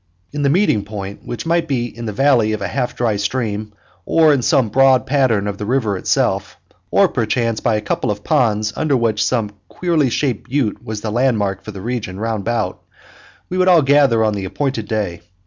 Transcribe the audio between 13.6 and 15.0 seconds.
all gather on the appointed